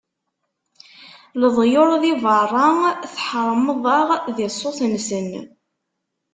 Leḍyur 1.41 1.89
di 2.01 2.13
berra, 2.23 2.67
tḥermeḍ-aɣ 3.15 4.07
di 4.35 4.47
ṣṣut-nsen. 4.53 5.29